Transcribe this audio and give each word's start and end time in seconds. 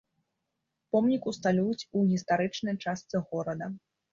Помнік 0.95 1.27
усталююць 1.33 1.87
у 1.99 2.03
гістарычнай 2.15 2.75
частцы 2.83 3.25
горада. 3.29 3.73